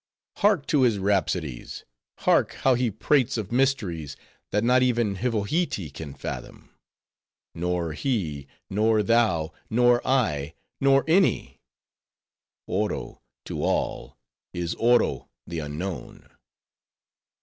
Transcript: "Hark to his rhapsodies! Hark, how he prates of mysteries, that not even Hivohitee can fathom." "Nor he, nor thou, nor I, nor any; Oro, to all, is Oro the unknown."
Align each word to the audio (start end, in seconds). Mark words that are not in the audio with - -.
"Hark 0.37 0.65
to 0.65 0.81
his 0.81 0.97
rhapsodies! 0.97 1.85
Hark, 2.21 2.53
how 2.61 2.73
he 2.73 2.89
prates 2.89 3.37
of 3.37 3.51
mysteries, 3.51 4.15
that 4.49 4.63
not 4.63 4.81
even 4.81 5.17
Hivohitee 5.17 5.93
can 5.93 6.15
fathom." 6.15 6.71
"Nor 7.53 7.93
he, 7.93 8.47
nor 8.67 9.03
thou, 9.03 9.51
nor 9.69 10.01
I, 10.03 10.55
nor 10.79 11.03
any; 11.07 11.61
Oro, 12.65 13.21
to 13.45 13.63
all, 13.63 14.17
is 14.53 14.73
Oro 14.73 15.29
the 15.45 15.59
unknown." 15.59 16.27